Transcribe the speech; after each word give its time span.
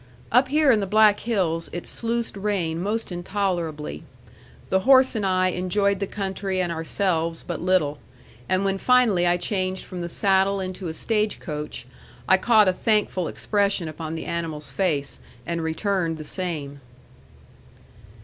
Up 0.31 0.47
here 0.47 0.71
in 0.71 0.79
the 0.79 0.87
Black 0.87 1.19
Hills 1.19 1.69
it 1.71 1.85
sluiced 1.85 2.35
rain 2.35 2.81
most 2.81 3.11
intolerably. 3.11 4.01
The 4.69 4.79
horse 4.79 5.13
and 5.13 5.23
I 5.23 5.49
enjoyed 5.49 5.99
the 5.99 6.07
country 6.07 6.59
and 6.59 6.71
ourselves 6.71 7.43
but 7.45 7.61
little; 7.61 7.99
and 8.49 8.65
when 8.65 8.79
finally 8.79 9.27
I 9.27 9.37
changed 9.37 9.83
from 9.85 10.01
the 10.01 10.09
saddle 10.09 10.59
into 10.59 10.87
a 10.87 10.93
stagecoach, 10.95 11.85
I 12.27 12.37
caught 12.37 12.67
a 12.67 12.73
thankful 12.73 13.27
expression 13.27 13.87
upon 13.87 14.15
the 14.15 14.25
animal's 14.25 14.71
face, 14.71 15.19
and 15.45 15.61
returned 15.63 16.17
the 16.17 16.23
same. 16.23 16.81